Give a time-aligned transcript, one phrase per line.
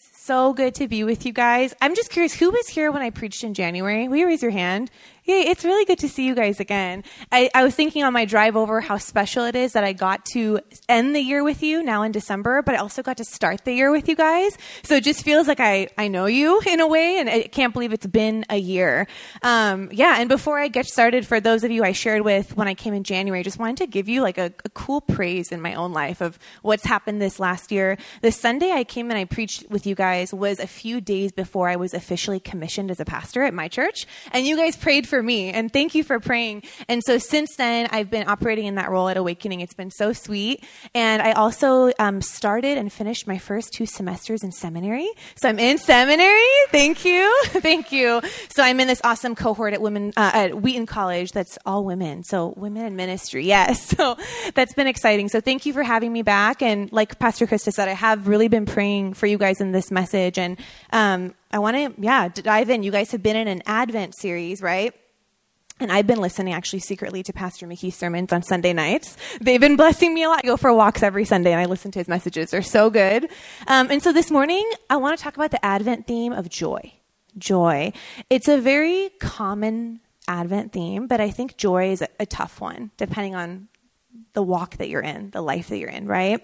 [0.00, 1.74] So good to be with you guys.
[1.80, 4.06] I'm just curious, who was here when I preached in January?
[4.06, 4.92] Will you raise your hand?
[5.28, 7.04] Yay, it's really good to see you guys again.
[7.30, 10.24] I, I was thinking on my drive over how special it is that I got
[10.32, 13.66] to end the year with you now in December, but I also got to start
[13.66, 14.56] the year with you guys.
[14.84, 17.74] So it just feels like I, I know you in a way, and I can't
[17.74, 19.06] believe it's been a year.
[19.42, 22.66] Um, yeah, and before I get started, for those of you I shared with when
[22.66, 25.52] I came in January, I just wanted to give you like a, a cool praise
[25.52, 27.98] in my own life of what's happened this last year.
[28.22, 31.68] The Sunday I came and I preached with you guys was a few days before
[31.68, 35.17] I was officially commissioned as a pastor at my church, and you guys prayed for
[35.18, 35.50] for me.
[35.50, 36.62] And thank you for praying.
[36.88, 39.62] And so since then, I've been operating in that role at Awakening.
[39.62, 40.62] It's been so sweet.
[40.94, 45.10] And I also um, started and finished my first two semesters in seminary.
[45.34, 46.46] So I'm in seminary.
[46.68, 47.36] Thank you.
[47.46, 48.20] thank you.
[48.50, 52.22] So I'm in this awesome cohort at women uh, at Wheaton College that's all women.
[52.22, 53.48] So women in ministry.
[53.58, 53.96] Yes.
[53.96, 54.18] So
[54.54, 55.30] that's been exciting.
[55.30, 56.60] So thank you for having me back.
[56.60, 59.90] And like Pastor Krista said, I have really been praying for you guys in this
[59.90, 60.38] message.
[60.38, 60.58] And
[60.92, 62.82] um, I want to, yeah, dive in.
[62.82, 64.94] You guys have been in an Advent series, right?
[65.80, 69.16] And I've been listening actually secretly to Pastor Mickey's sermons on Sunday nights.
[69.40, 70.40] They've been blessing me a lot.
[70.44, 72.50] I go for walks every Sunday and I listen to his messages.
[72.50, 73.30] They're so good.
[73.68, 76.94] Um, and so this morning, I want to talk about the Advent theme of joy.
[77.36, 77.92] Joy.
[78.28, 82.90] It's a very common Advent theme, but I think joy is a, a tough one,
[82.96, 83.68] depending on
[84.32, 86.42] the walk that you're in, the life that you're in, right?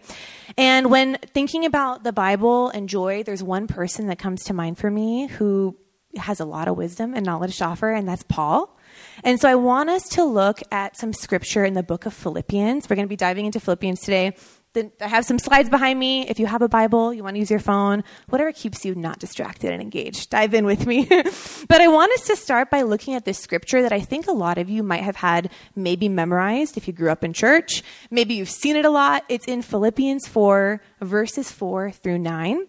[0.57, 4.79] And when thinking about the Bible and joy, there's one person that comes to mind
[4.79, 5.77] for me who
[6.17, 8.77] has a lot of wisdom and knowledge to offer, and that's Paul.
[9.23, 12.89] And so I want us to look at some scripture in the book of Philippians.
[12.89, 14.35] We're going to be diving into Philippians today.
[14.77, 16.27] I have some slides behind me.
[16.29, 19.21] If you have a Bible, you want to use your phone, whatever keeps you not
[19.21, 21.05] distracted and engaged, dive in with me.
[21.69, 24.33] but I want us to start by looking at this scripture that I think a
[24.33, 27.85] lot of you might have had maybe memorized if you grew up in church.
[28.11, 29.25] Maybe you've seen it a lot.
[29.29, 32.67] It's in Philippians 4, verses 4 through 9.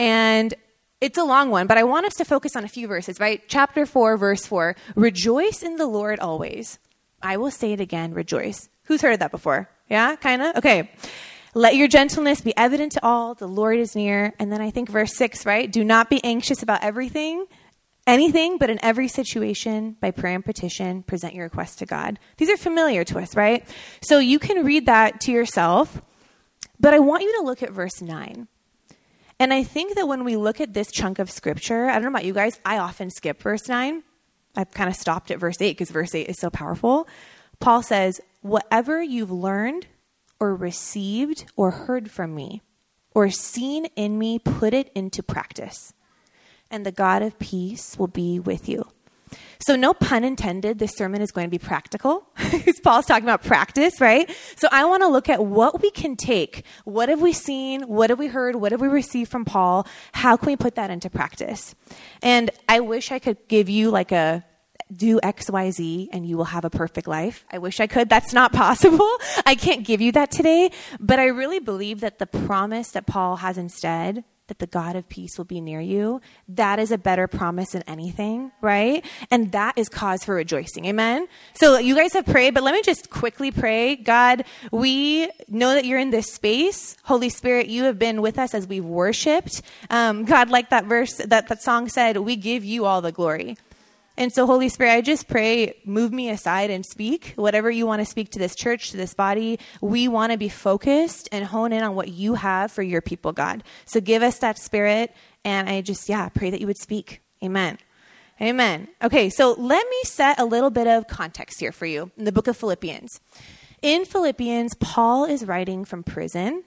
[0.00, 0.54] And
[1.00, 3.42] it's a long one, but I want us to focus on a few verses, right?
[3.48, 6.78] Chapter 4, verse 4 Rejoice in the Lord always.
[7.22, 8.68] I will say it again, rejoice.
[8.84, 9.68] Who's heard of that before?
[9.88, 10.56] Yeah, kind of?
[10.56, 10.90] Okay.
[11.54, 13.34] Let your gentleness be evident to all.
[13.34, 14.34] The Lord is near.
[14.38, 15.70] And then I think verse 6, right?
[15.70, 17.46] Do not be anxious about everything,
[18.08, 22.18] anything, but in every situation, by prayer and petition, present your request to God.
[22.38, 23.66] These are familiar to us, right?
[24.02, 26.02] So you can read that to yourself.
[26.80, 28.48] But I want you to look at verse 9.
[29.38, 32.08] And I think that when we look at this chunk of scripture, I don't know
[32.10, 34.02] about you guys, I often skip verse 9.
[34.56, 37.08] I've kind of stopped at verse 8 because verse 8 is so powerful.
[37.58, 39.86] Paul says, Whatever you've learned
[40.38, 42.62] or received or heard from me
[43.14, 45.94] or seen in me, put it into practice,
[46.70, 48.88] and the God of peace will be with you.
[49.66, 53.42] So, no pun intended, this sermon is going to be practical because Paul's talking about
[53.42, 54.30] practice, right?
[54.56, 56.66] So, I want to look at what we can take.
[56.84, 57.80] What have we seen?
[57.84, 58.56] What have we heard?
[58.56, 59.86] What have we received from Paul?
[60.12, 61.74] How can we put that into practice?
[62.20, 64.44] And I wish I could give you like a
[64.94, 67.46] do XYZ and you will have a perfect life.
[67.50, 68.10] I wish I could.
[68.10, 69.10] That's not possible.
[69.46, 70.72] I can't give you that today.
[71.00, 75.08] But I really believe that the promise that Paul has instead that the God of
[75.08, 79.04] peace will be near you, that is a better promise than anything, right?
[79.30, 80.84] And that is cause for rejoicing.
[80.84, 81.28] Amen?
[81.54, 83.96] So you guys have prayed, but let me just quickly pray.
[83.96, 86.96] God, we know that you're in this space.
[87.04, 89.62] Holy Spirit, you have been with us as we've worshiped.
[89.88, 93.56] Um, God, like that verse, that, that song said, we give you all the glory.
[94.16, 97.32] And so, Holy Spirit, I just pray, move me aside and speak.
[97.34, 100.48] Whatever you want to speak to this church, to this body, we want to be
[100.48, 103.64] focused and hone in on what you have for your people, God.
[103.86, 105.12] So give us that spirit.
[105.44, 107.22] And I just, yeah, pray that you would speak.
[107.42, 107.78] Amen.
[108.40, 108.88] Amen.
[109.02, 112.32] Okay, so let me set a little bit of context here for you in the
[112.32, 113.20] book of Philippians.
[113.82, 116.64] In Philippians, Paul is writing from prison.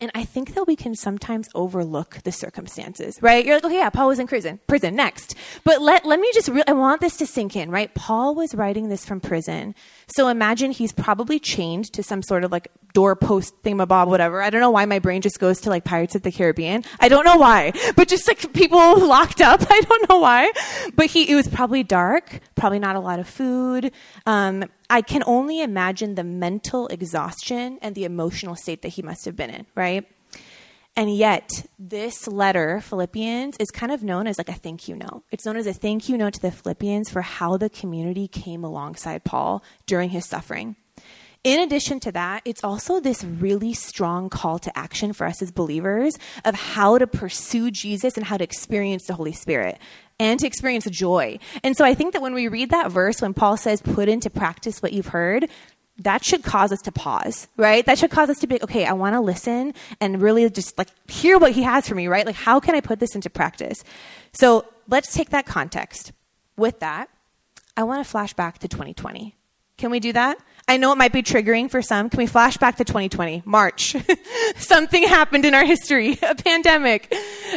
[0.00, 3.44] And I think that we can sometimes overlook the circumstances, right?
[3.44, 4.60] You're like, okay, yeah, Paul was in prison.
[4.68, 5.34] Prison, next.
[5.64, 7.92] But let, let me just, re- I want this to sink in, right?
[7.96, 9.74] Paul was writing this from prison.
[10.06, 14.40] So imagine he's probably chained to some sort of like doorpost thingamabob, whatever.
[14.40, 16.84] I don't know why my brain just goes to like Pirates of the Caribbean.
[17.00, 17.72] I don't know why.
[17.96, 19.66] But just like people locked up.
[19.68, 20.52] I don't know why.
[20.94, 23.90] But he, it was probably dark, probably not a lot of food.
[24.26, 29.24] Um, I can only imagine the mental exhaustion and the emotional state that he must
[29.26, 30.06] have been in, right?
[30.96, 35.22] And yet, this letter, Philippians, is kind of known as like a thank you note.
[35.30, 38.64] It's known as a thank you note to the Philippians for how the community came
[38.64, 40.74] alongside Paul during his suffering.
[41.44, 45.50] In addition to that, it's also this really strong call to action for us as
[45.50, 49.78] believers of how to pursue Jesus and how to experience the Holy Spirit
[50.18, 51.38] and to experience joy.
[51.62, 54.30] And so I think that when we read that verse, when Paul says, put into
[54.30, 55.48] practice what you've heard,
[55.98, 57.84] that should cause us to pause, right?
[57.86, 60.88] That should cause us to be, okay, I want to listen and really just like
[61.08, 62.26] hear what he has for me, right?
[62.26, 63.82] Like, how can I put this into practice?
[64.32, 66.12] So let's take that context.
[66.56, 67.08] With that,
[67.76, 69.34] I want to flash back to 2020.
[69.76, 70.38] Can we do that?
[70.68, 72.10] I know it might be triggering for some.
[72.10, 73.42] Can we flash back to 2020?
[73.46, 73.96] March.
[74.56, 77.12] Something happened in our history, a pandemic.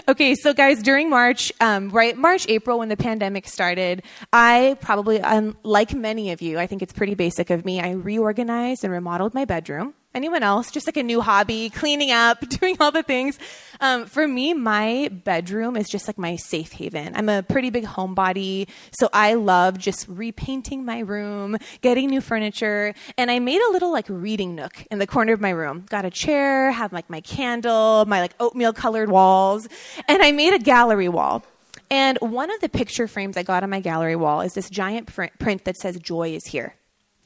[0.07, 5.19] Okay, so guys, during March, um, right, March, April, when the pandemic started, I probably,
[5.19, 8.93] um, like many of you, I think it's pretty basic of me, I reorganized and
[8.93, 9.93] remodeled my bedroom.
[10.13, 10.71] Anyone else?
[10.71, 13.39] Just like a new hobby, cleaning up, doing all the things.
[13.79, 17.15] Um, for me, my bedroom is just like my safe haven.
[17.15, 22.93] I'm a pretty big homebody, so I love just repainting my room, getting new furniture,
[23.17, 25.85] and I made a little like reading nook in the corner of my room.
[25.89, 29.69] Got a chair, have like my candle, my like oatmeal colored walls,
[30.09, 31.45] and I made a gallery wall.
[31.89, 35.07] And one of the picture frames I got on my gallery wall is this giant
[35.07, 36.75] print that says "Joy is here."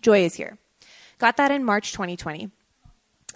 [0.03, 0.59] Joy is here.
[1.17, 2.51] Got that in March 2020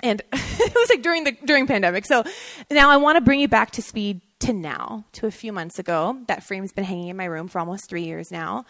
[0.03, 2.05] and it was like during the during pandemic.
[2.05, 2.23] So
[2.69, 5.79] now I want to bring you back to speed to now, to a few months
[5.79, 6.17] ago.
[6.27, 8.65] That frame's been hanging in my room for almost three years now,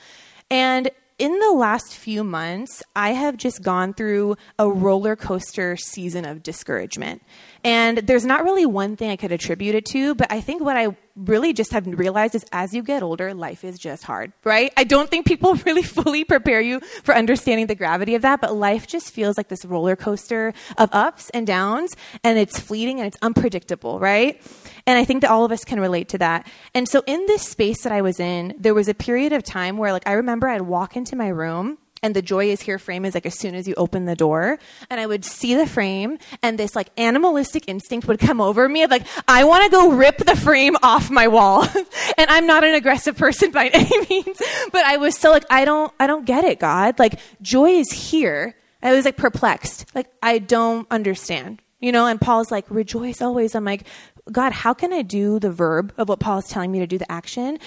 [0.50, 0.90] and
[1.20, 6.42] in the last few months, I have just gone through a roller coaster season of
[6.42, 7.22] discouragement.
[7.64, 10.78] And there's not really one thing I could attribute it to, but I think what
[10.78, 14.71] I really just have realized is as you get older, life is just hard, right?
[14.77, 18.56] I don't think people really fully prepare you for understanding the gravity of that, but
[18.56, 23.07] life just feels like this roller coaster of ups and downs, and it's fleeting and
[23.07, 24.42] it's unpredictable, right?
[24.86, 26.48] And I think that all of us can relate to that.
[26.74, 29.77] And so in this space that I was in, there was a period of time
[29.77, 33.06] where like I remember I'd walk into my room and the joy is here frame
[33.06, 34.60] is like as soon as you open the door
[34.90, 38.84] and i would see the frame and this like animalistic instinct would come over me
[38.84, 41.66] of like i want to go rip the frame off my wall.
[42.18, 44.42] And i'm not an aggressive person by any means
[44.72, 47.00] but i was so like i don't i don't get it god.
[47.00, 48.56] Like joy is here.
[48.81, 49.86] I was like perplexed.
[49.95, 52.07] Like i don't understand you know?
[52.07, 53.56] And paul's like rejoice always.
[53.56, 53.86] I'm like
[54.31, 57.00] god how can i do the verb of what paul is telling me to do
[57.00, 57.57] the action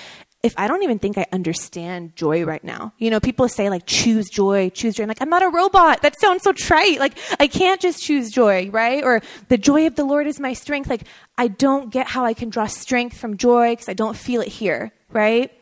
[0.43, 2.93] if I don't even think I understand joy right now.
[2.99, 5.05] You know, people say like choose joy, choose joy.
[5.05, 6.03] I'm like, I'm not a robot.
[6.03, 6.99] That sounds so trite.
[6.99, 9.05] Like I can't just choose joy, right?
[9.05, 10.91] Or the joy of the Lord is my strength.
[10.91, 11.05] Like
[11.39, 14.49] I don't get how I can draw strength from joy because I don't feel it
[14.49, 15.53] here, right?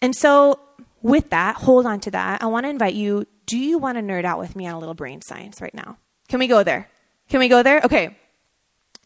[0.00, 0.60] And so
[1.02, 2.42] with that, hold on to that.
[2.42, 4.78] I want to invite you, do you want to nerd out with me on a
[4.78, 5.98] little brain science right now?
[6.28, 6.88] Can we go there?
[7.28, 7.82] Can we go there?
[7.84, 8.16] Okay.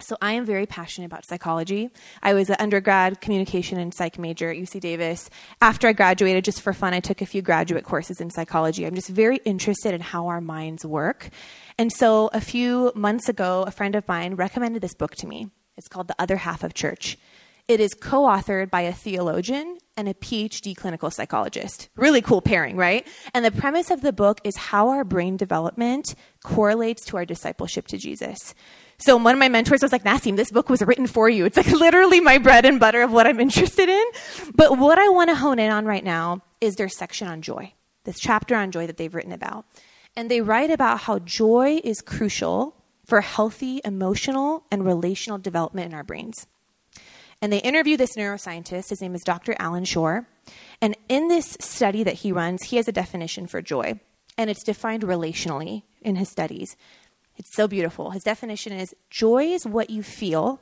[0.01, 1.91] So I am very passionate about psychology.
[2.23, 5.29] I was an undergrad communication and psych major at UC Davis.
[5.61, 8.87] After I graduated, just for fun, I took a few graduate courses in psychology.
[8.87, 11.31] I'm just very interested in how our minds work.
[11.79, 15.51] And so a few months ago, a friend of mine recommended this book to me.
[15.77, 17.19] It's called The Other Half of Church.
[17.69, 21.91] It is co authored by a theologian and a PhD clinical psychologist.
[21.97, 23.07] Really cool pairing, right?
[23.35, 27.87] And the premise of the book is how our brain development correlates to our discipleship
[27.89, 28.55] to Jesus.
[29.01, 31.45] So one of my mentors was like, Nassim, this book was written for you.
[31.45, 34.05] It's like literally my bread and butter of what I'm interested in.
[34.55, 37.73] But what I want to hone in on right now is their section on joy,
[38.05, 39.67] this chapter on joy that they've written about.
[40.17, 42.75] And they write about how joy is crucial
[43.05, 46.47] for healthy emotional and relational development in our brains.
[47.41, 48.91] And they interview this neuroscientist.
[48.91, 49.55] His name is Dr.
[49.61, 50.27] Allan Schore.
[50.81, 54.01] And in this study that he runs, he has a definition for joy.
[54.37, 56.77] And it's defined relationally in his studies.
[57.39, 58.11] It's so beautiful.
[58.11, 60.61] His definition is joy is what you feel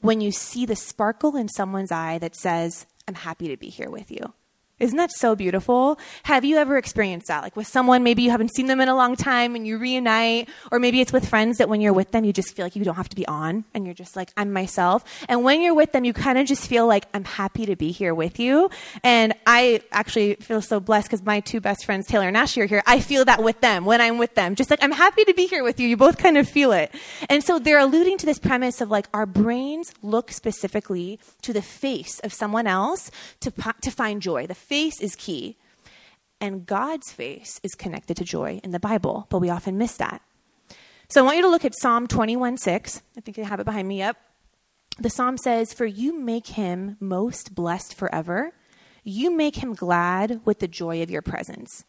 [0.00, 3.90] when you see the sparkle in someone's eye that says, I'm happy to be here
[3.90, 4.34] with you.
[4.78, 5.98] Isn't that so beautiful?
[6.24, 7.44] Have you ever experienced that?
[7.44, 10.48] Like with someone, maybe you haven't seen them in a long time and you reunite,
[10.72, 12.84] or maybe it's with friends that when you're with them, you just feel like you
[12.84, 15.04] don't have to be on and you're just like, I'm myself.
[15.28, 17.92] And when you're with them, you kind of just feel like, I'm happy to be
[17.92, 18.70] here with you.
[19.04, 22.66] And I actually feel so blessed because my two best friends, Taylor and Ashley, are
[22.66, 22.82] here.
[22.84, 24.56] I feel that with them when I'm with them.
[24.56, 25.86] Just like, I'm happy to be here with you.
[25.86, 26.92] You both kind of feel it.
[27.30, 31.62] And so they're alluding to this premise of like, our brains look specifically to the
[31.62, 33.52] face of someone else to,
[33.82, 34.48] to find joy.
[34.48, 35.58] The face is key.
[36.40, 40.22] And God's face is connected to joy in the Bible, but we often miss that.
[41.10, 43.02] So I want you to look at Psalm 21 6.
[43.18, 44.16] I think I have it behind me up.
[44.98, 48.54] The psalm says, For you make him most blessed forever.
[49.04, 51.84] You make him glad with the joy of your presence.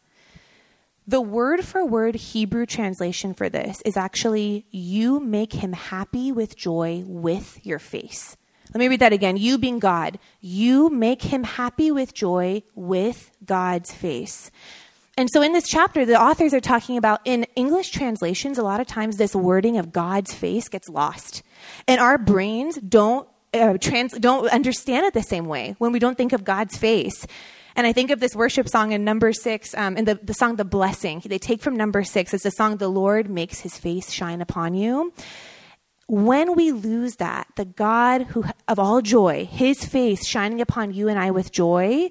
[1.06, 6.54] The word for word Hebrew translation for this is actually, You make him happy with
[6.54, 8.36] joy with your face.
[8.74, 9.36] Let me read that again.
[9.36, 14.50] You being God, you make him happy with joy with God's face.
[15.16, 18.80] And so in this chapter, the authors are talking about in English translations, a lot
[18.80, 21.44] of times this wording of God's face gets lost.
[21.86, 26.18] And our brains don't uh, trans, don't understand it the same way when we don't
[26.18, 27.26] think of God's face.
[27.76, 30.56] And I think of this worship song in number six, um, in the, the song
[30.56, 31.22] The Blessing.
[31.24, 32.34] They take from number six.
[32.34, 35.12] It's the song, The Lord Makes His Face Shine Upon You.
[36.06, 41.08] When we lose that, the God who of all joy, his face shining upon you
[41.08, 42.10] and I with joy,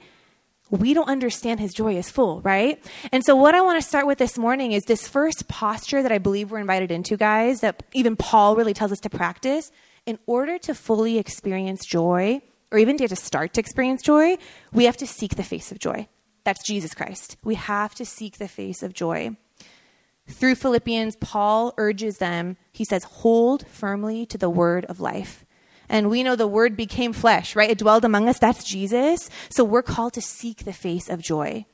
[0.71, 2.83] we don't understand his joy is full, right?
[3.11, 6.11] And so, what I want to start with this morning is this first posture that
[6.11, 9.71] I believe we're invited into, guys, that even Paul really tells us to practice.
[10.05, 14.37] In order to fully experience joy, or even to start to experience joy,
[14.73, 16.07] we have to seek the face of joy.
[16.43, 17.37] That's Jesus Christ.
[17.43, 19.37] We have to seek the face of joy.
[20.27, 25.45] Through Philippians, Paul urges them, he says, hold firmly to the word of life.
[25.89, 27.69] And we know the word became flesh, right?
[27.69, 28.39] It dwelled among us.
[28.39, 29.29] That's Jesus.
[29.49, 31.65] So we're called to seek the face of joy.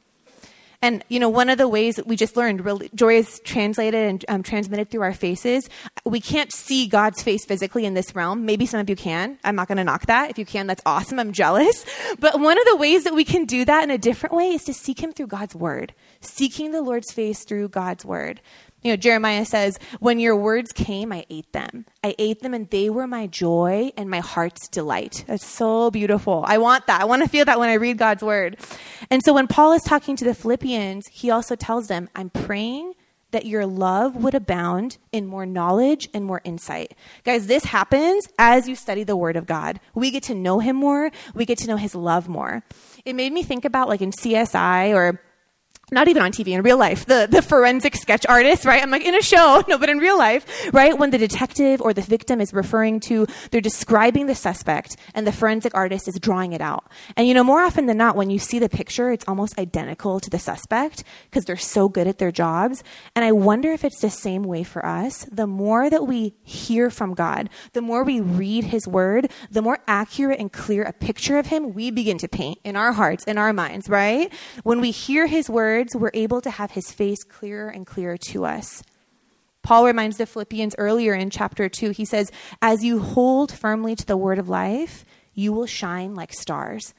[0.81, 4.25] And, you know, one of the ways that we just learned, joy is translated and
[4.29, 5.69] um, transmitted through our faces.
[6.05, 8.45] We can't see God's face physically in this realm.
[8.45, 9.38] Maybe some of you can.
[9.43, 10.29] I'm not going to knock that.
[10.29, 11.19] If you can, that's awesome.
[11.19, 11.86] I'm jealous.
[12.19, 14.63] But one of the ways that we can do that in a different way is
[14.65, 18.41] to seek Him through God's Word, seeking the Lord's face through God's Word.
[18.81, 21.86] You know, Jeremiah says, When your words came, I ate them.
[22.03, 25.25] I ate them, and they were my joy and my heart's delight.
[25.27, 26.43] That's so beautiful.
[26.48, 27.01] I want that.
[27.01, 28.57] I want to feel that when I read God's word.
[29.09, 32.93] And so when Paul is talking to the Philippians, he also tells them, I'm praying
[33.31, 36.95] that your love would abound in more knowledge and more insight.
[37.24, 39.79] Guys, this happens as you study the Word of God.
[39.93, 42.63] We get to know Him more, we get to know His love more.
[43.05, 45.21] It made me think about like in CSI or
[45.91, 48.81] not even on TV, in real life, the, the forensic sketch artist, right?
[48.81, 50.98] I'm like, in a show, no, but in real life, right?
[50.98, 55.31] When the detective or the victim is referring to, they're describing the suspect and the
[55.31, 56.86] forensic artist is drawing it out.
[57.15, 60.19] And you know, more often than not, when you see the picture, it's almost identical
[60.19, 62.84] to the suspect because they're so good at their jobs.
[63.15, 65.25] And I wonder if it's the same way for us.
[65.31, 69.79] The more that we hear from God, the more we read His Word, the more
[69.88, 73.38] accurate and clear a picture of Him we begin to paint in our hearts, in
[73.38, 74.31] our minds, right?
[74.63, 78.17] When we hear His Word, words, we're able to have his face clearer and clearer
[78.17, 78.83] to us.
[79.63, 82.31] Paul reminds the Philippians earlier in chapter 2, he says,
[82.62, 86.93] As you hold firmly to the word of life, you will shine like stars.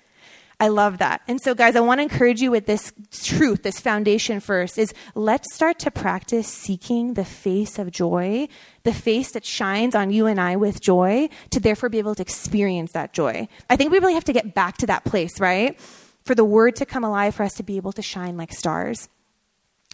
[0.59, 1.23] I love that.
[1.27, 4.95] And so, guys, I want to encourage you with this truth, this foundation first is
[5.15, 8.49] let's start to practice seeking the face of joy,
[8.85, 12.23] the face that shines on you and I with joy, to therefore be able to
[12.23, 13.49] experience that joy.
[13.69, 15.79] I think we really have to get back to that place, right?
[16.25, 19.09] For the word to come alive, for us to be able to shine like stars.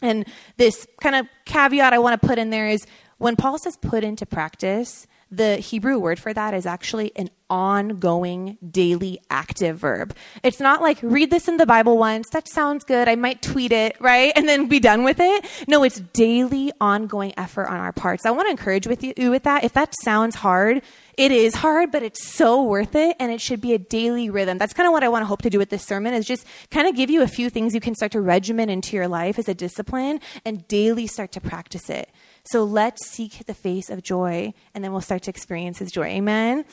[0.03, 2.87] And this kind of caveat I want to put in there is
[3.19, 8.59] when Paul says put into practice, the Hebrew word for that is actually an ongoing,
[8.71, 10.15] daily, active verb.
[10.43, 13.73] It's not like read this in the Bible once, that sounds good, I might tweet
[13.73, 14.33] it, right?
[14.37, 15.45] And then be done with it.
[15.67, 18.27] No, it's daily, ongoing effort on our parts.
[18.27, 19.65] I want to encourage with you with that.
[19.65, 20.83] If that sounds hard,
[21.17, 24.59] it is hard, but it's so worth it, and it should be a daily rhythm.
[24.59, 26.47] That's kind of what I want to hope to do with this sermon is just
[26.71, 29.39] kind of give you a few things you can start to regiment into your life
[29.39, 32.11] as a discipline and daily start to practice it.
[32.45, 36.05] So let's seek the face of joy, and then we'll start to experience His joy.
[36.05, 36.65] Amen?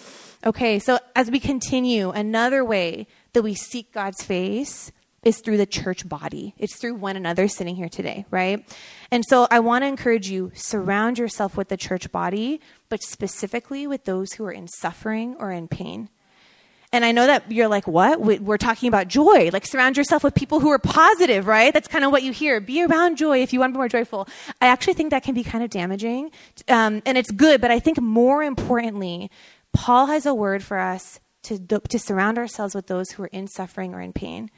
[0.46, 4.92] Okay, so as we continue, another way that we seek God's face
[5.24, 6.54] is through the church body.
[6.58, 8.66] It's through one another sitting here today, right?
[9.12, 13.88] And so I want to encourage you surround yourself with the church body, but specifically
[13.88, 16.10] with those who are in suffering or in pain.
[16.92, 18.22] And I know that you're like, what?
[18.22, 19.50] We're talking about joy.
[19.52, 21.74] Like, surround yourself with people who are positive, right?
[21.74, 22.62] That's kind of what you hear.
[22.62, 24.28] Be around joy if you want to be more joyful.
[24.62, 26.30] I actually think that can be kind of damaging.
[26.68, 29.32] Um, and it's good, but I think more importantly,
[29.74, 33.48] Paul has a word for us to, to surround ourselves with those who are in
[33.48, 34.52] suffering or in pain.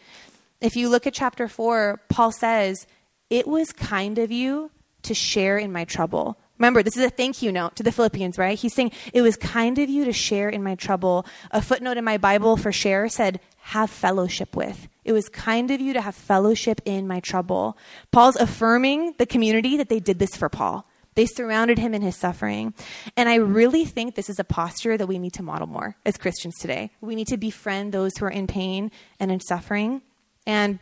[0.65, 2.87] If you look at chapter 4, Paul says,
[3.29, 4.71] It was kind of you
[5.03, 6.39] to share in my trouble.
[6.57, 8.57] Remember, this is a thank you note to the Philippians, right?
[8.57, 11.27] He's saying, It was kind of you to share in my trouble.
[11.51, 14.87] A footnote in my Bible for share said, Have fellowship with.
[15.03, 17.77] It was kind of you to have fellowship in my trouble.
[18.11, 20.89] Paul's affirming the community that they did this for Paul.
[21.13, 22.73] They surrounded him in his suffering.
[23.15, 26.17] And I really think this is a posture that we need to model more as
[26.17, 26.89] Christians today.
[27.01, 30.01] We need to befriend those who are in pain and in suffering.
[30.45, 30.79] And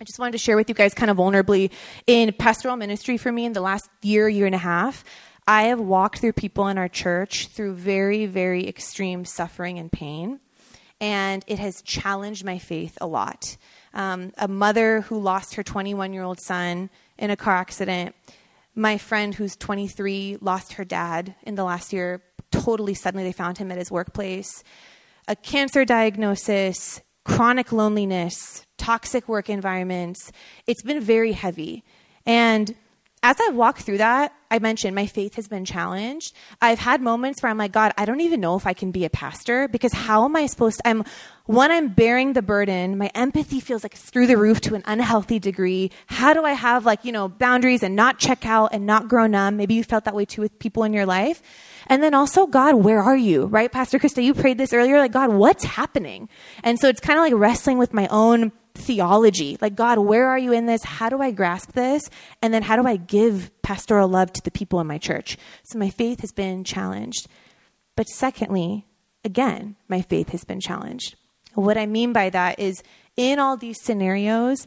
[0.00, 1.70] I just wanted to share with you guys kind of vulnerably
[2.06, 5.04] in pastoral ministry for me in the last year, year and a half.
[5.46, 10.40] I have walked through people in our church through very, very extreme suffering and pain,
[11.00, 13.56] and it has challenged my faith a lot.
[13.94, 18.14] Um, a mother who lost her 21 year old son in a car accident,
[18.74, 23.58] my friend who's 23 lost her dad in the last year, totally suddenly they found
[23.58, 24.64] him at his workplace,
[25.26, 30.32] a cancer diagnosis, chronic loneliness, toxic work environments.
[30.66, 31.84] It's been very heavy.
[32.26, 32.74] And
[33.22, 36.34] as I've walked through that, I mentioned my faith has been challenged.
[36.60, 39.04] I've had moments where I'm like, God, I don't even know if I can be
[39.04, 40.88] a pastor because how am I supposed to?
[40.88, 41.04] I'm
[41.46, 42.98] one, I'm bearing the burden.
[42.98, 45.92] My empathy feels like it's through the roof to an unhealthy degree.
[46.06, 49.28] How do I have like, you know, boundaries and not check out and not grow
[49.28, 49.56] numb?
[49.56, 51.40] Maybe you felt that way too with people in your life.
[51.86, 53.46] And then also, God, where are you?
[53.46, 53.70] Right?
[53.70, 54.98] Pastor Krista, you prayed this earlier.
[54.98, 56.28] Like, God, what's happening?
[56.64, 58.50] And so it's kind of like wrestling with my own
[58.82, 59.56] theology.
[59.60, 60.82] Like, God, where are you in this?
[60.84, 62.02] How do I grasp this?
[62.40, 65.38] And then how do I give pastoral love to the people in my church?
[65.64, 67.28] So my faith has been challenged.
[67.96, 68.86] But secondly,
[69.24, 71.16] again, my faith has been challenged.
[71.54, 72.82] What I mean by that is
[73.16, 74.66] in all these scenarios,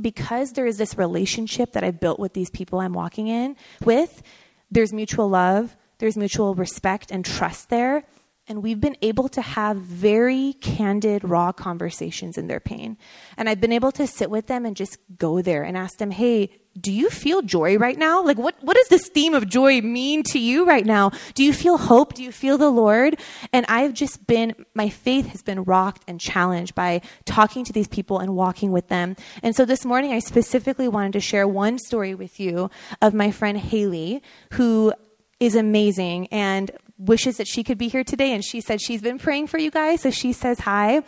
[0.00, 4.22] because there is this relationship that I've built with these people I'm walking in with,
[4.70, 8.04] there's mutual love, there's mutual respect and trust there.
[8.48, 12.96] And we've been able to have very candid, raw conversations in their pain.
[13.36, 16.10] And I've been able to sit with them and just go there and ask them,
[16.10, 16.50] hey,
[16.80, 18.22] do you feel joy right now?
[18.22, 21.10] Like, what, what does this theme of joy mean to you right now?
[21.34, 22.14] Do you feel hope?
[22.14, 23.18] Do you feel the Lord?
[23.52, 27.88] And I've just been, my faith has been rocked and challenged by talking to these
[27.88, 29.16] people and walking with them.
[29.42, 32.70] And so this morning, I specifically wanted to share one story with you
[33.02, 34.92] of my friend Haley, who
[35.40, 38.32] is amazing and wishes that she could be here today.
[38.32, 40.02] And she said she's been praying for you guys.
[40.02, 41.02] So she says hi.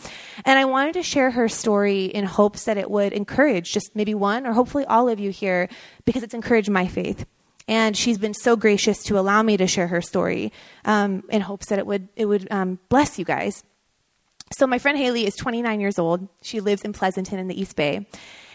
[0.44, 4.14] And I wanted to share her story in hopes that it would encourage just maybe
[4.14, 5.68] one or hopefully all of you here
[6.04, 7.26] because it's encouraged my faith.
[7.68, 10.52] And she's been so gracious to allow me to share her story
[10.84, 13.62] um, in hopes that it would, it would um, bless you guys.
[14.52, 16.28] So, my friend Haley is 29 years old.
[16.42, 18.08] She lives in Pleasanton in the East Bay.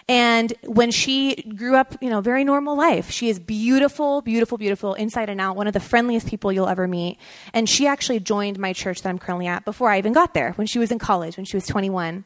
[0.07, 4.93] And when she grew up, you know, very normal life, she is beautiful, beautiful, beautiful,
[4.93, 7.17] inside and out, one of the friendliest people you'll ever meet.
[7.53, 10.51] And she actually joined my church that I'm currently at before I even got there,
[10.53, 12.23] when she was in college, when she was 21.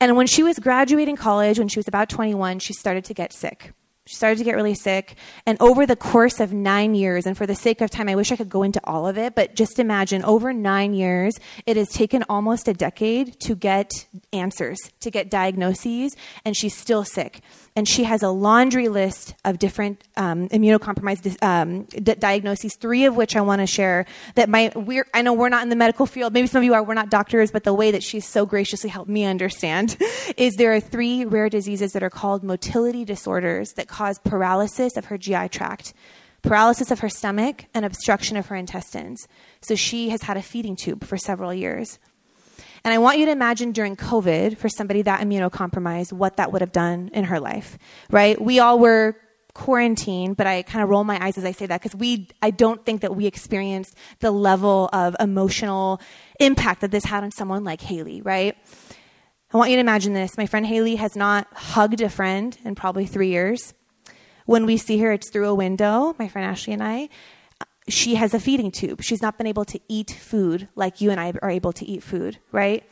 [0.00, 3.34] And when she was graduating college, when she was about 21, she started to get
[3.34, 3.72] sick.
[4.06, 5.16] She started to get really sick.
[5.46, 8.32] And over the course of nine years, and for the sake of time, I wish
[8.32, 11.34] I could go into all of it, but just imagine over nine years,
[11.66, 17.04] it has taken almost a decade to get answers, to get diagnoses, and she's still
[17.04, 17.42] sick
[17.74, 23.16] and she has a laundry list of different um, immunocompromised um, d- diagnoses, three of
[23.16, 24.06] which I want to share.
[24.34, 26.32] That my we're I know we're not in the medical field.
[26.32, 26.82] Maybe some of you are.
[26.82, 29.96] We're not doctors, but the way that she's so graciously helped me understand
[30.36, 35.06] is there are three rare diseases that are called motility disorders that cause paralysis of
[35.06, 35.94] her GI tract
[36.42, 39.26] paralysis of her stomach, and obstruction of her intestines.
[39.60, 41.98] So she has had a feeding tube for several years.
[42.84, 46.60] And I want you to imagine during COVID, for somebody that immunocompromised, what that would
[46.60, 47.78] have done in her life,
[48.10, 48.40] right?
[48.40, 49.16] We all were
[49.54, 52.50] quarantined, but I kind of roll my eyes as I say that because we, I
[52.50, 56.00] don't think that we experienced the level of emotional
[56.40, 58.56] impact that this had on someone like Haley, right?
[59.52, 60.38] I want you to imagine this.
[60.38, 63.74] My friend Haley has not hugged a friend in probably three years.
[64.46, 67.10] When we see her, it's through a window, my friend Ashley and I
[67.88, 69.02] she has a feeding tube.
[69.02, 72.02] She's not been able to eat food like you and I are able to eat
[72.02, 72.84] food, right?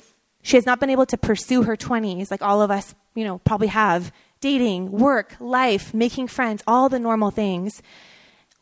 [0.42, 3.38] She has not been able to pursue her 20s like all of us, you know,
[3.38, 7.82] probably have dating, work, life, making friends, all the normal things.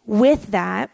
[0.04, 0.90] With that,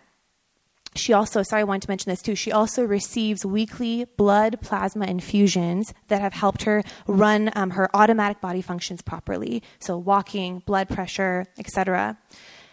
[0.96, 2.36] she also, sorry, I wanted to mention this too.
[2.36, 8.40] She also receives weekly blood plasma infusions that have helped her run um, her automatic
[8.40, 9.62] body functions properly.
[9.80, 12.18] So walking, blood pressure, etc.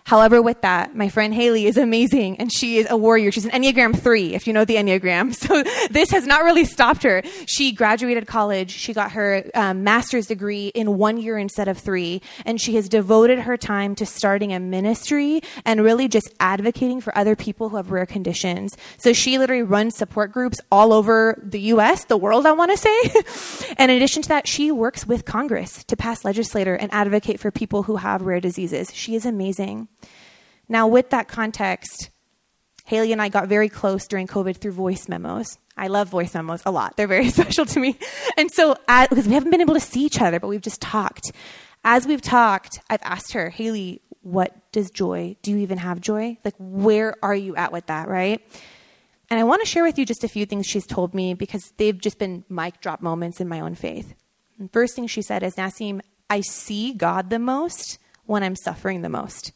[0.05, 3.31] However, with that, my friend Haley is amazing and she is a warrior.
[3.31, 5.35] She's an Enneagram 3, if you know the Enneagram.
[5.51, 7.23] So this has not really stopped her.
[7.47, 8.69] She graduated college.
[8.71, 12.21] She got her um, master's degree in one year instead of three.
[12.45, 17.17] And she has devoted her time to starting a ministry and really just advocating for
[17.17, 18.77] other people who have rare conditions.
[18.97, 22.77] So she literally runs support groups all over the US, the world, I want to
[22.77, 23.73] say.
[23.77, 27.51] and in addition to that, she works with Congress to pass legislator and advocate for
[27.51, 28.93] people who have rare diseases.
[28.93, 29.87] She is amazing.
[30.71, 32.11] Now, with that context,
[32.85, 35.57] Haley and I got very close during COVID through voice memos.
[35.75, 36.95] I love voice memos a lot.
[36.95, 37.99] They're very special to me.
[38.37, 38.77] And so,
[39.09, 41.33] because we haven't been able to see each other, but we've just talked.
[41.83, 45.35] As we've talked, I've asked her, Haley, what does joy?
[45.41, 46.37] Do you even have joy?
[46.45, 48.41] Like, where are you at with that, right?
[49.29, 51.73] And I want to share with you just a few things she's told me because
[51.75, 54.13] they've just been mic drop moments in my own faith.
[54.57, 59.01] And first thing she said is, Nassim, I see God the most when I'm suffering
[59.01, 59.51] the most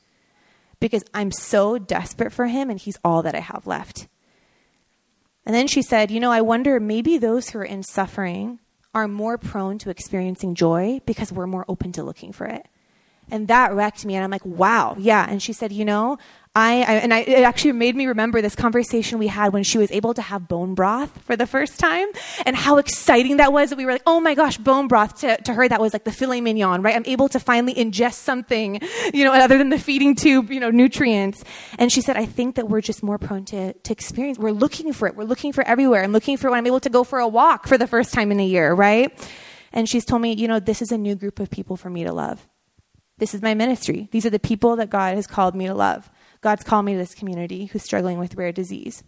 [0.86, 4.08] because I'm so desperate for him and he's all that I have left.
[5.44, 8.60] And then she said, You know, I wonder maybe those who are in suffering
[8.94, 12.68] are more prone to experiencing joy because we're more open to looking for it.
[13.32, 14.14] And that wrecked me.
[14.16, 15.26] And I'm like, wow, yeah.
[15.28, 16.20] And she said, You know,
[16.58, 19.78] I, I, and I, it actually made me remember this conversation we had when she
[19.78, 22.08] was able to have bone broth for the first time
[22.46, 25.36] and how exciting that was that we were like, oh my gosh, bone broth to,
[25.44, 26.96] to her that was like the filet mignon, right?
[26.96, 28.80] I'm able to finally ingest something,
[29.14, 31.44] you know, other than the feeding tube, you know, nutrients.
[31.78, 34.40] And she said, I think that we're just more prone to, to experience.
[34.40, 35.18] We're looking for it.
[35.18, 36.04] We're looking for everywhere.
[36.04, 38.32] I'm looking for when I'm able to go for a walk for the first time
[38.32, 39.12] in a year, right?
[39.74, 42.06] And she's told me, you know, this is a new group of people for me
[42.06, 42.48] to love.
[43.18, 44.10] This is my ministry.
[44.12, 46.10] These are the people that God has called me to love.
[46.42, 49.04] God's called me to this community who's struggling with rare disease.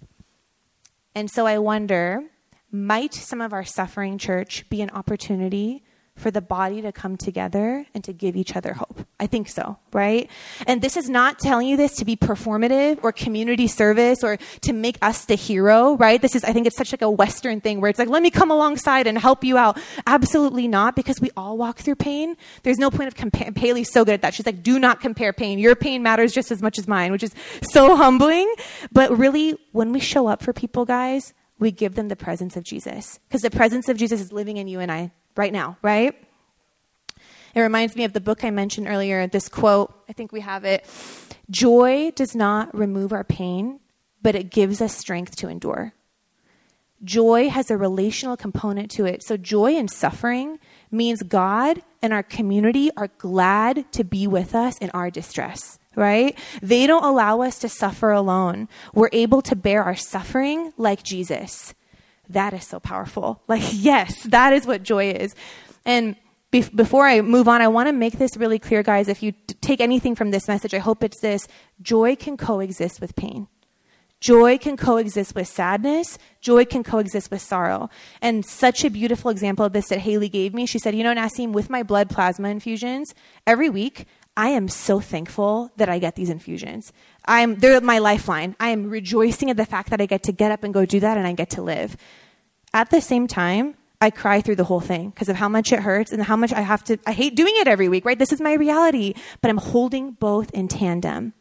[1.16, 2.24] And so I wonder
[2.72, 5.84] might some of our suffering church be an opportunity
[6.18, 9.06] for the body to come together and to give each other hope.
[9.20, 10.30] I think so, right?
[10.66, 14.74] And this is not telling you this to be performative or community service or to
[14.74, 16.22] make us the hero, right?
[16.22, 18.32] This is, I think it's such like a Western thing where it's like, let me
[18.32, 19.80] come alongside and help you out.
[20.08, 22.36] Absolutely not, because we all walk through pain.
[22.64, 23.54] There's no point of comparing.
[23.54, 24.34] Haley's so good at that.
[24.34, 25.60] She's like, do not compare pain.
[25.60, 28.52] Your pain matters just as much as mine, which is so humbling.
[28.92, 32.64] But really, when we show up for people, guys, we give them the presence of
[32.64, 33.20] Jesus.
[33.28, 36.16] Because the presence of Jesus is living in you and I right now, right?
[37.56, 40.64] It reminds me of the book I mentioned earlier, this quote, I think we have
[40.64, 40.86] it.
[41.50, 43.80] Joy does not remove our pain,
[44.22, 45.94] but it gives us strength to endure.
[47.04, 49.24] Joy has a relational component to it.
[49.24, 50.60] So, joy in suffering
[50.92, 56.38] means God and our community are glad to be with us in our distress, right?
[56.62, 58.68] They don't allow us to suffer alone.
[58.96, 61.76] We're able to bear our suffering like Jesus.
[62.30, 63.42] That is so powerful.
[63.48, 65.34] Like, yes, that is what joy is.
[65.86, 66.16] And
[66.52, 69.08] be- before I move on, I want to make this really clear, guys.
[69.08, 71.48] If you t- take anything from this message, I hope it's this
[71.82, 73.48] joy can coexist with pain.
[74.20, 76.18] Joy can coexist with sadness.
[76.42, 77.90] Joy can coexist with sorrow.
[78.22, 80.66] And such a beautiful example of this that Haley gave me.
[80.66, 83.14] She said, You know, Nassim, with my blood plasma infusions,
[83.46, 86.92] every week, I am so thankful that I get these infusions.
[87.28, 88.56] I'm, they're my lifeline.
[88.60, 91.00] I am rejoicing at the fact that I get to get up and go do
[91.00, 91.98] that and I get to live.
[92.74, 95.80] At the same time, I cry through the whole thing because of how much it
[95.80, 98.18] hurts and how much I have to, I hate doing it every week, right?
[98.18, 101.34] This is my reality, but I'm holding both in tandem.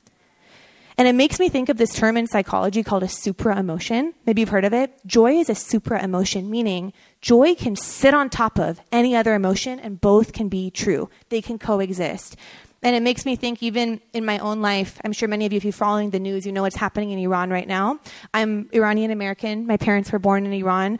[0.98, 4.14] And it makes me think of this term in psychology called a supra emotion.
[4.24, 4.94] Maybe you've heard of it.
[5.04, 9.78] Joy is a supra emotion, meaning joy can sit on top of any other emotion
[9.78, 11.10] and both can be true.
[11.28, 12.36] They can coexist.
[12.82, 15.56] And it makes me think, even in my own life, I'm sure many of you,
[15.56, 17.98] if you're following the news, you know what's happening in Iran right now.
[18.34, 19.66] I'm Iranian American.
[19.66, 20.98] My parents were born in Iran.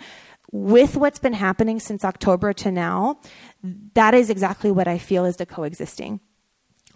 [0.53, 3.21] With what's been happening since October to now,
[3.95, 6.21] that is exactly what I feel is the coexisting.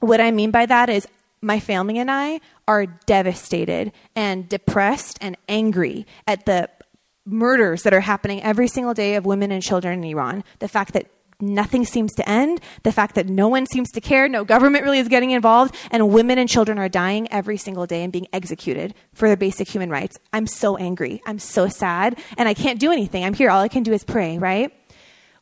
[0.01, 1.07] What I mean by that is
[1.43, 6.69] my family and I are devastated and depressed and angry at the
[7.27, 10.45] murders that are happening every single day of women and children in Iran.
[10.59, 11.11] The fact that
[11.43, 14.99] nothing seems to end, the fact that no one seems to care, no government really
[14.99, 18.95] is getting involved, and women and children are dying every single day and being executed
[19.15, 20.19] for their basic human rights.
[20.33, 21.23] I'm so angry.
[21.27, 23.25] I'm so sad, and I can't do anything.
[23.25, 23.51] I'm here.
[23.51, 24.73] All I can do is pray, right?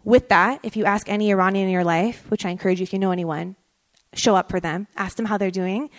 [0.04, 2.92] With that, if you ask any Iranian in your life, which I encourage you if
[2.92, 3.56] you know anyone,
[4.14, 5.90] show up for them, ask them how they're doing.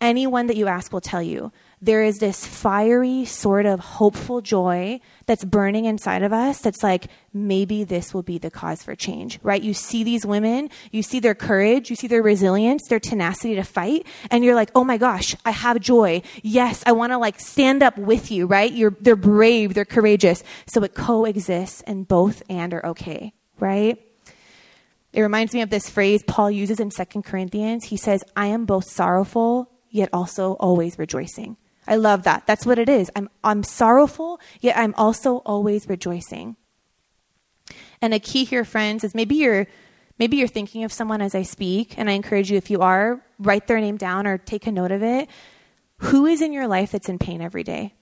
[0.00, 1.50] Anyone that you ask will tell you
[1.82, 7.08] there is this fiery, sort of hopeful joy that's burning inside of us that's like,
[7.32, 9.60] maybe this will be the cause for change, right?
[9.60, 13.64] You see these women, you see their courage, you see their resilience, their tenacity to
[13.64, 16.22] fight, and you're like, oh my gosh, I have joy.
[16.42, 18.72] Yes, I want to like stand up with you, right?
[18.72, 20.44] You're, they're brave, they're courageous.
[20.66, 24.00] So it coexists, and both and are okay, right?
[25.12, 27.84] It reminds me of this phrase Paul uses in Second Corinthians.
[27.84, 31.56] He says, I am both sorrowful, yet also always rejoicing.
[31.86, 32.46] I love that.
[32.46, 33.10] That's what it is.
[33.16, 36.56] I'm, I'm sorrowful, yet I'm also always rejoicing.
[38.02, 39.66] And a key here, friends, is maybe you're
[40.18, 43.20] maybe you're thinking of someone as I speak, and I encourage you, if you are,
[43.38, 45.28] write their name down or take a note of it.
[45.98, 47.94] Who is in your life that's in pain every day?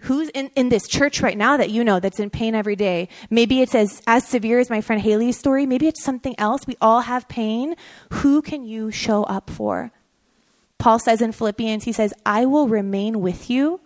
[0.00, 3.08] Who's in, in this church right now that you know that's in pain every day?
[3.30, 5.64] Maybe it's as, as severe as my friend Haley's story.
[5.66, 6.66] Maybe it's something else.
[6.66, 7.74] We all have pain.
[8.12, 9.92] Who can you show up for?
[10.78, 13.80] Paul says in Philippians, he says, I will remain with you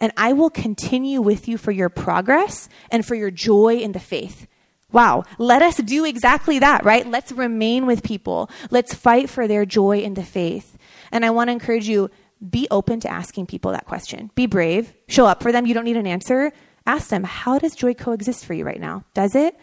[0.00, 4.00] and I will continue with you for your progress and for your joy in the
[4.00, 4.46] faith.
[4.92, 7.06] Wow, let us do exactly that, right?
[7.06, 8.50] Let's remain with people.
[8.70, 10.76] Let's fight for their joy in the faith.
[11.12, 12.10] And I want to encourage you
[12.48, 14.30] be open to asking people that question.
[14.34, 14.94] Be brave.
[15.08, 15.66] Show up for them.
[15.66, 16.52] You don't need an answer.
[16.86, 19.04] Ask them, how does joy coexist for you right now?
[19.14, 19.56] Does it?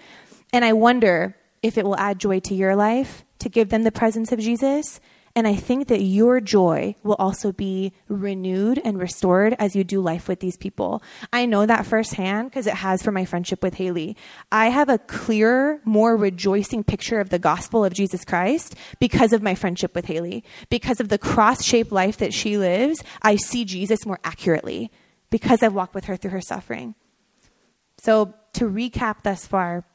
[0.54, 3.92] And I wonder if it will add joy to your life to give them the
[3.92, 5.00] presence of Jesus
[5.38, 10.02] And I think that your joy will also be renewed and restored as you do
[10.02, 11.04] life with these people.
[11.32, 14.18] I know that firsthand because it has for my friendship with Haley.
[14.52, 19.44] I have a clearer, more rejoicing picture of the gospel of Jesus Christ because of
[19.44, 20.44] my friendship with Haley.
[20.72, 24.90] Because of the cross shaped life that she lives, I see Jesus more accurately
[25.30, 26.96] because I've walked with her through her suffering.
[28.00, 29.86] So, to recap thus far,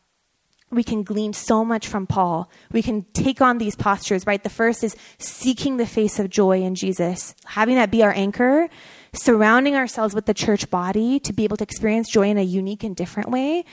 [0.73, 2.51] we can glean so much from Paul.
[2.73, 4.43] We can take on these postures, right?
[4.43, 8.69] The first is seeking the face of joy in Jesus, having that be our anchor,
[9.13, 12.83] surrounding ourselves with the church body to be able to experience joy in a unique
[12.83, 13.65] and different way.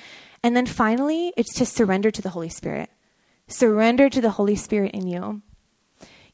[0.43, 2.89] And then finally, it's to surrender to the Holy Spirit.
[3.47, 5.41] Surrender to the Holy Spirit in you.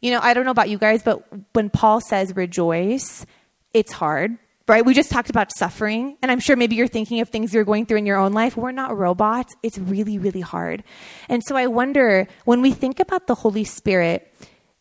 [0.01, 1.23] You know, I don't know about you guys, but
[1.53, 3.25] when Paul says rejoice,
[3.73, 4.85] it's hard right?
[4.85, 7.85] We just talked about suffering, and I'm sure maybe you're thinking of things you're going
[7.85, 8.57] through in your own life.
[8.57, 9.55] We're not robots.
[9.61, 10.83] It's really, really hard.
[11.29, 14.33] And so I wonder when we think about the Holy Spirit,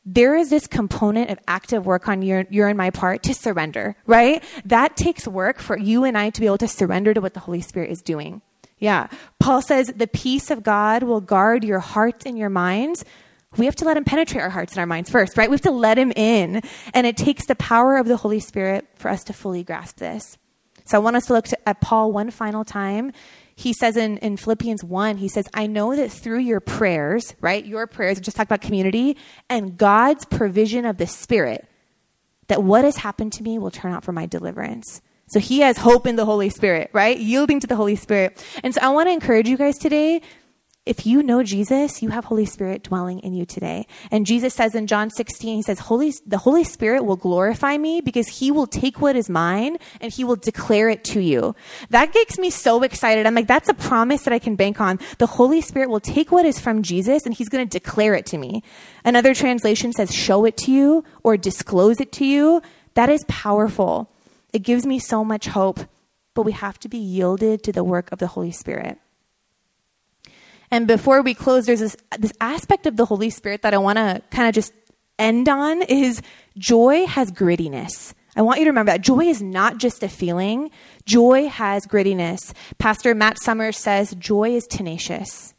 [0.06, 3.96] there is this component of active work on your, your and my part to surrender,
[4.06, 4.42] right?
[4.64, 7.40] That takes work for you and I to be able to surrender to what the
[7.40, 8.42] Holy Spirit is doing.
[8.78, 9.08] Yeah.
[9.38, 13.04] Paul says the peace of God will guard your hearts and your minds
[13.56, 15.48] we have to let him penetrate our hearts and our minds first, right?
[15.48, 16.62] We have to let him in.
[16.92, 20.38] And it takes the power of the Holy Spirit for us to fully grasp this.
[20.86, 23.12] So I want us to look to, at Paul one final time.
[23.56, 27.64] He says in, in Philippians 1, he says, I know that through your prayers, right?
[27.64, 29.16] Your prayers, just talk about community,
[29.48, 31.66] and God's provision of the Spirit,
[32.48, 35.00] that what has happened to me will turn out for my deliverance.
[35.28, 37.18] So he has hope in the Holy Spirit, right?
[37.18, 38.44] Yielding to the Holy Spirit.
[38.62, 40.20] And so I want to encourage you guys today
[40.86, 43.86] if you know Jesus, you have Holy Spirit dwelling in you today.
[44.10, 48.02] And Jesus says in John 16, he says, Holy, the Holy Spirit will glorify me
[48.02, 51.56] because he will take what is mine and he will declare it to you.
[51.88, 53.24] That gets me so excited.
[53.24, 54.98] I'm like, that's a promise that I can bank on.
[55.16, 58.26] The Holy Spirit will take what is from Jesus and he's going to declare it
[58.26, 58.62] to me.
[59.06, 62.60] Another translation says, show it to you or disclose it to you.
[62.92, 64.10] That is powerful.
[64.52, 65.80] It gives me so much hope,
[66.34, 68.98] but we have to be yielded to the work of the Holy Spirit.
[70.74, 73.96] And before we close, there's this, this aspect of the Holy Spirit that I want
[73.96, 74.72] to kind of just
[75.20, 76.20] end on is
[76.58, 78.12] joy has grittiness.
[78.34, 80.72] I want you to remember that joy is not just a feeling.
[81.06, 82.54] Joy has grittiness.
[82.78, 85.54] Pastor Matt Summers says joy is tenacious.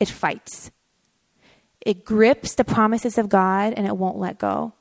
[0.00, 0.72] It fights.
[1.80, 4.72] It grips the promises of God and it won't let go.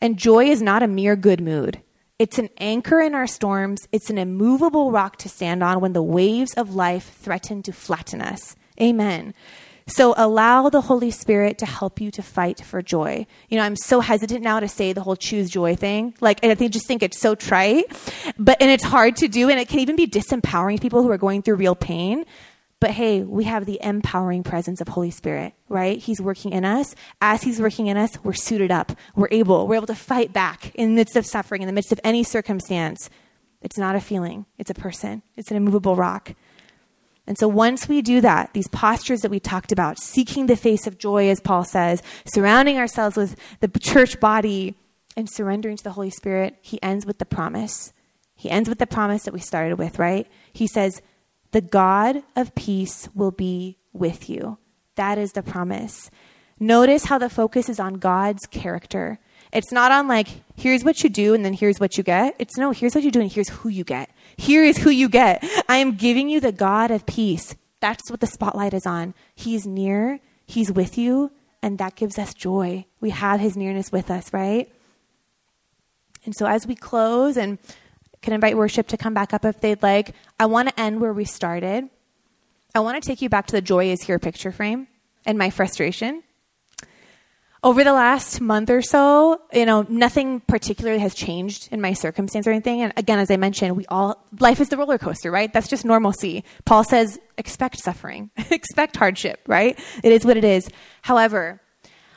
[0.00, 1.82] And joy is not a mere good mood.
[2.20, 3.88] It's an anchor in our storms.
[3.90, 8.20] It's an immovable rock to stand on when the waves of life threaten to flatten
[8.20, 8.54] us.
[8.80, 9.34] Amen.
[9.88, 13.24] So allow the Holy Spirit to help you to fight for joy.
[13.48, 16.12] You know, I'm so hesitant now to say the whole choose joy thing.
[16.20, 17.84] Like, I think just think it's so trite,
[18.36, 21.10] but and it's hard to do, and it can even be disempowering to people who
[21.12, 22.24] are going through real pain.
[22.80, 25.98] But hey, we have the empowering presence of Holy Spirit, right?
[25.98, 26.96] He's working in us.
[27.20, 28.90] As He's working in us, we're suited up.
[29.14, 29.68] We're able.
[29.68, 32.24] We're able to fight back in the midst of suffering, in the midst of any
[32.24, 33.08] circumstance.
[33.62, 34.46] It's not a feeling.
[34.58, 35.22] It's a person.
[35.36, 36.34] It's an immovable rock.
[37.26, 40.86] And so once we do that, these postures that we talked about, seeking the face
[40.86, 44.76] of joy, as Paul says, surrounding ourselves with the church body,
[45.16, 47.92] and surrendering to the Holy Spirit, he ends with the promise.
[48.34, 50.28] He ends with the promise that we started with, right?
[50.52, 51.00] He says,
[51.52, 54.58] The God of peace will be with you.
[54.96, 56.10] That is the promise.
[56.60, 59.18] Notice how the focus is on God's character.
[59.52, 62.34] It's not on like, here's what you do and then here's what you get.
[62.38, 64.10] It's no, here's what you do and here's who you get.
[64.36, 65.44] Here is who you get.
[65.68, 67.54] I am giving you the God of peace.
[67.80, 69.14] That's what the spotlight is on.
[69.34, 72.86] He's near, He's with you, and that gives us joy.
[73.00, 74.70] We have His nearness with us, right?
[76.24, 77.58] And so as we close, and
[78.26, 81.12] can invite worship to come back up if they'd like, I want to end where
[81.12, 81.88] we started.
[82.74, 84.88] I want to take you back to the joy is here picture frame
[85.24, 86.24] and my frustration
[87.66, 92.46] over the last month or so, you know, nothing particularly has changed in my circumstance
[92.46, 92.80] or anything.
[92.80, 95.52] And again, as I mentioned, we all, life is the roller coaster, right?
[95.52, 96.44] That's just normalcy.
[96.64, 99.76] Paul says, expect suffering, expect hardship, right?
[100.04, 100.70] It is what it is.
[101.02, 101.60] However,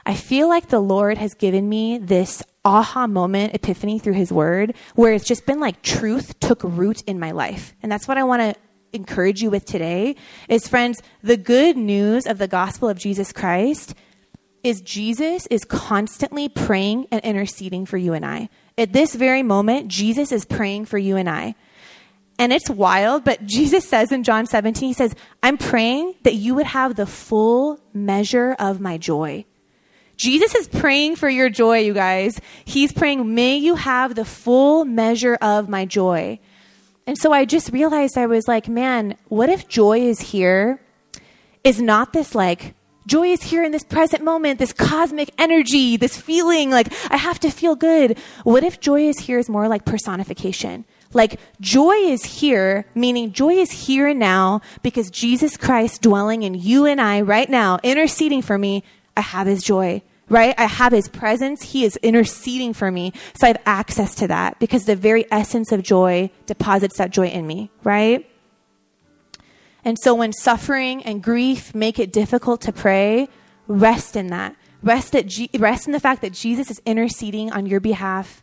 [0.05, 4.75] I feel like the Lord has given me this aha moment epiphany through his word
[4.93, 7.73] where it's just been like truth took root in my life.
[7.81, 8.55] And that's what I want to
[8.93, 10.15] encourage you with today
[10.47, 13.95] is friends, the good news of the gospel of Jesus Christ
[14.63, 18.49] is Jesus is constantly praying and interceding for you and I.
[18.77, 21.55] At this very moment, Jesus is praying for you and I.
[22.37, 26.55] And it's wild, but Jesus says in John 17, He says, I'm praying that you
[26.55, 29.45] would have the full measure of my joy.
[30.17, 32.41] Jesus is praying for your joy, you guys.
[32.65, 36.39] He's praying, may you have the full measure of my joy.
[37.07, 40.81] And so I just realized I was like, man, what if joy is here
[41.63, 42.75] is not this like
[43.09, 47.39] Joy is here in this present moment, this cosmic energy, this feeling like I have
[47.39, 48.19] to feel good.
[48.43, 50.85] What if joy is here is more like personification?
[51.11, 56.53] Like joy is here, meaning joy is here and now because Jesus Christ dwelling in
[56.53, 58.83] you and I right now, interceding for me,
[59.17, 60.53] I have his joy right?
[60.59, 61.63] I have his presence.
[61.63, 63.13] He is interceding for me.
[63.33, 67.29] So I have access to that because the very essence of joy deposits that joy
[67.29, 68.28] in me, right?
[69.83, 73.29] And so when suffering and grief make it difficult to pray,
[73.67, 74.55] rest in that.
[74.81, 78.41] Rest, at G- rest in the fact that Jesus is interceding on your behalf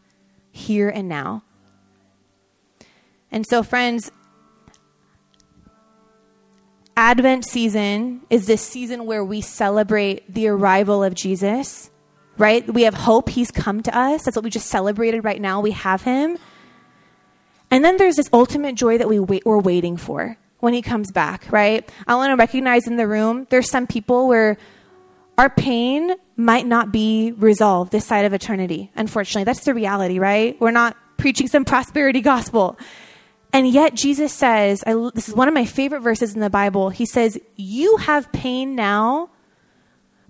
[0.51, 1.42] here and now.
[3.31, 4.11] And so, friends,
[6.96, 11.90] Advent season is this season where we celebrate the arrival of Jesus,
[12.38, 12.68] right?
[12.72, 13.29] We have hope.
[13.31, 14.25] He's come to us.
[14.25, 15.61] That's what we just celebrated right now.
[15.61, 16.38] We have him.
[17.70, 21.12] And then there's this ultimate joy that we wait, we're waiting for when he comes
[21.12, 21.88] back, right?
[22.07, 24.57] I want to recognize in the room, there's some people where
[25.38, 28.90] our pain might not be resolved this side of eternity.
[28.97, 30.59] Unfortunately, that's the reality, right?
[30.61, 32.79] We're not preaching some prosperity gospel.
[33.53, 36.90] And yet, Jesus says, I, this is one of my favorite verses in the Bible.
[36.90, 39.31] He says, You have pain now,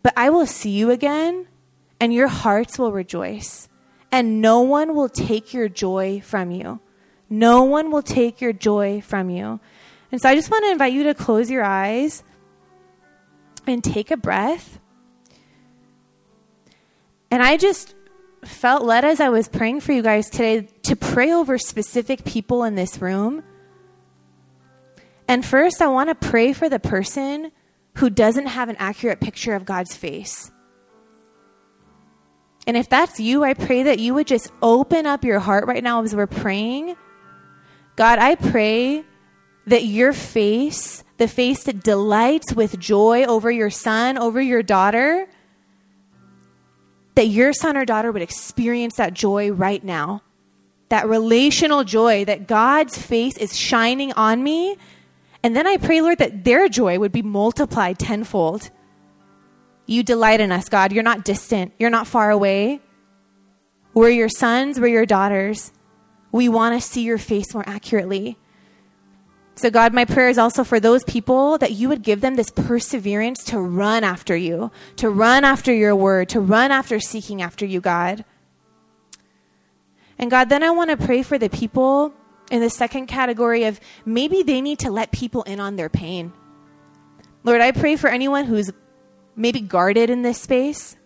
[0.03, 1.47] but I will see you again,
[1.99, 3.69] and your hearts will rejoice.
[4.12, 6.81] And no one will take your joy from you.
[7.29, 9.61] No one will take your joy from you.
[10.16, 12.22] And so I just want to invite you to close your eyes
[13.66, 14.81] and take a breath.
[17.31, 17.94] And I just
[18.42, 22.64] felt led as I was praying for you guys today to pray over specific people
[22.64, 23.44] in this room.
[25.29, 27.52] And first, I want to pray for the person
[27.96, 30.50] who doesn't have an accurate picture of God's face.
[32.66, 35.85] And if that's you, I pray that you would just open up your heart right
[35.85, 36.96] now as we're praying.
[37.96, 39.05] God, I pray
[39.66, 45.26] that your face, the face that delights with joy over your son, over your daughter,
[47.16, 50.22] that your son or daughter would experience that joy right now.
[50.88, 54.76] That relational joy that God's face is shining on me.
[55.42, 58.70] And then I pray, Lord, that their joy would be multiplied tenfold.
[59.87, 60.92] You delight in us, God.
[60.92, 62.81] You're not distant, you're not far away.
[63.94, 65.72] We're your sons, we're your daughters.
[66.31, 68.37] We want to see your face more accurately.
[69.59, 72.51] So, God, my prayer is also for those people that you would give them this
[72.51, 77.64] perseverance to run after you, to run after your word, to run after seeking after
[77.64, 78.27] you, God.
[80.19, 82.12] And God, then I want to pray for the people
[82.51, 86.35] in the second category of maybe they need to let people in on their pain.
[87.42, 88.71] Lord, I pray for anyone who's
[89.37, 90.97] maybe guarded in this space.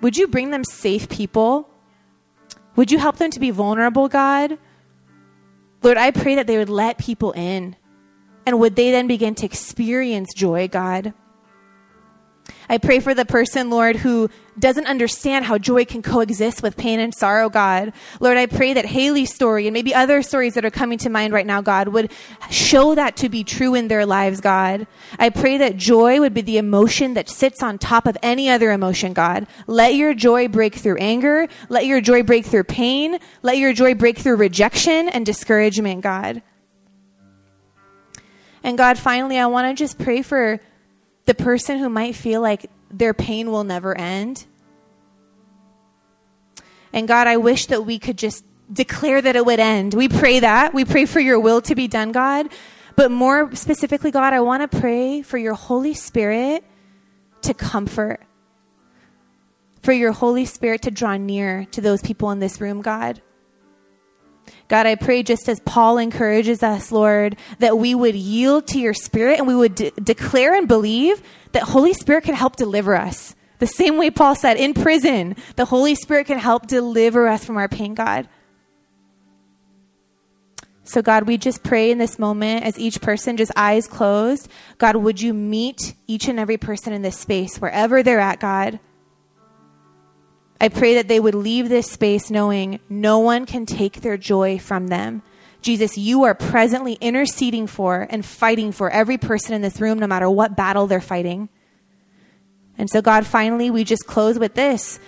[0.00, 1.68] Would you bring them safe people?
[2.74, 4.58] Would you help them to be vulnerable, God?
[5.82, 7.76] Lord, I pray that they would let people in.
[8.46, 11.14] And would they then begin to experience joy, God?
[12.68, 17.00] I pray for the person, Lord, who doesn't understand how joy can coexist with pain
[17.00, 17.92] and sorrow, God.
[18.20, 21.32] Lord, I pray that Haley's story and maybe other stories that are coming to mind
[21.32, 22.12] right now, God, would
[22.50, 24.86] show that to be true in their lives, God.
[25.18, 28.70] I pray that joy would be the emotion that sits on top of any other
[28.70, 29.46] emotion, God.
[29.66, 31.48] Let your joy break through anger.
[31.68, 33.18] Let your joy break through pain.
[33.42, 36.42] Let your joy break through rejection and discouragement, God.
[38.62, 40.60] And God, finally, I want to just pray for
[41.24, 44.46] the person who might feel like their pain will never end.
[46.92, 49.94] And God, I wish that we could just declare that it would end.
[49.94, 50.74] We pray that.
[50.74, 52.48] We pray for your will to be done, God.
[52.96, 56.64] But more specifically, God, I want to pray for your Holy Spirit
[57.42, 58.20] to comfort,
[59.82, 63.22] for your Holy Spirit to draw near to those people in this room, God.
[64.68, 68.94] God, I pray just as Paul encourages us, Lord, that we would yield to your
[68.94, 71.22] spirit and we would de- declare and believe
[71.52, 73.34] that Holy Spirit can help deliver us.
[73.60, 77.56] The same way Paul said, in prison, the Holy Spirit can help deliver us from
[77.56, 78.28] our pain, God.
[80.82, 84.48] So, God, we just pray in this moment as each person, just eyes closed.
[84.78, 88.80] God, would you meet each and every person in this space, wherever they're at, God?
[90.60, 94.58] I pray that they would leave this space knowing no one can take their joy
[94.58, 95.22] from them.
[95.62, 100.06] Jesus, you are presently interceding for and fighting for every person in this room, no
[100.06, 101.50] matter what battle they're fighting.
[102.80, 104.98] And so, God, finally, we just close with this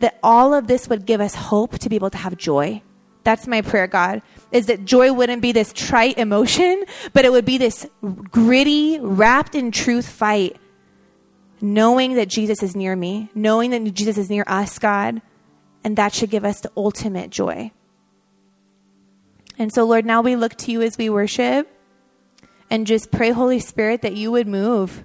[0.00, 2.82] that all of this would give us hope to be able to have joy.
[3.22, 7.44] That's my prayer, God, is that joy wouldn't be this trite emotion, but it would
[7.44, 10.56] be this gritty, wrapped in truth fight
[11.60, 15.22] knowing that Jesus is near me, knowing that Jesus is near us, God,
[15.84, 17.70] and that should give us the ultimate joy.
[19.56, 21.70] And so, Lord, now we look to you as we worship
[22.70, 25.04] and just pray, Holy Spirit, that you would move.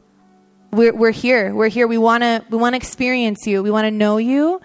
[0.76, 1.54] We're, we're here.
[1.54, 1.88] We're here.
[1.88, 3.64] We want to we want to experience you.
[3.64, 4.62] We want to know you.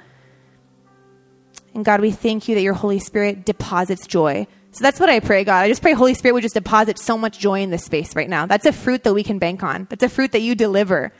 [1.75, 4.47] And God, we thank you that your Holy Spirit deposits joy.
[4.73, 5.65] So that's what I pray, God.
[5.65, 8.29] I just pray Holy Spirit would just deposit so much joy in this space right
[8.29, 8.47] now.
[8.47, 9.87] That's a fruit that we can bank on.
[9.89, 11.13] That's a fruit that you deliver.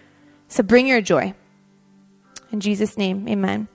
[0.49, 1.35] So bring your joy.
[2.53, 3.69] In Jesus' name, amen.